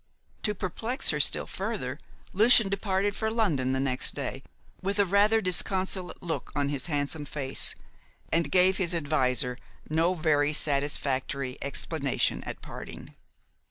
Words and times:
To 0.41 0.55
perplex 0.55 1.11
her 1.11 1.19
still 1.19 1.45
further, 1.45 1.99
Lucian 2.33 2.69
departed 2.69 3.15
for 3.15 3.29
London 3.29 3.71
the 3.71 3.79
next 3.79 4.15
day, 4.15 4.41
with 4.81 4.97
a 4.97 5.05
rather 5.05 5.41
disconsolate 5.41 6.23
look 6.23 6.51
on 6.55 6.69
his 6.69 6.87
handsome 6.87 7.23
face, 7.25 7.75
and 8.33 8.49
gave 8.51 8.77
his 8.77 8.95
adviser 8.95 9.59
no 9.91 10.15
very 10.15 10.53
satisfactory 10.53 11.59
explanation 11.61 12.43
at 12.45 12.63
parting. 12.63 13.13